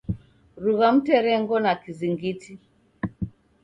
[0.63, 2.53] Rugha mnterengo na kizingiti.